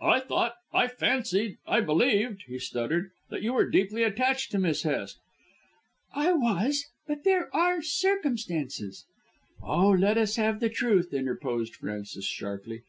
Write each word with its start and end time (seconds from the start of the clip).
"I 0.00 0.20
thought 0.20 0.54
I 0.72 0.86
fancied 0.88 1.58
I 1.66 1.82
believed," 1.82 2.44
he 2.46 2.58
stuttered, 2.58 3.10
"that 3.28 3.42
you 3.42 3.52
were 3.52 3.68
deeply 3.68 4.04
attached 4.04 4.52
to 4.52 4.58
Miss 4.58 4.84
Hest." 4.84 5.18
"I 6.14 6.32
was, 6.32 6.86
but 7.06 7.24
there 7.24 7.54
are 7.54 7.82
circumstances" 7.82 9.04
"Oh, 9.62 9.90
let 9.90 10.16
us 10.16 10.36
have 10.36 10.60
the 10.60 10.70
truth," 10.70 11.12
interposed 11.12 11.76
Frances 11.76 12.24
sharply. 12.24 12.84